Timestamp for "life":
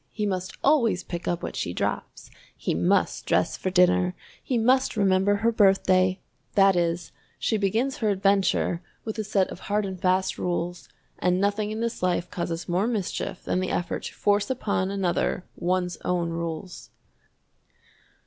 12.01-12.31